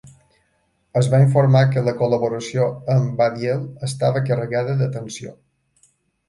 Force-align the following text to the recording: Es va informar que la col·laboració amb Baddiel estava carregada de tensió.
Es 1.01 1.09
va 1.09 1.19
informar 1.25 1.61
que 1.75 1.83
la 1.87 1.93
col·laboració 1.99 2.65
amb 2.95 3.13
Baddiel 3.19 3.61
estava 3.89 4.25
carregada 4.31 4.75
de 4.81 4.89
tensió. 4.99 5.37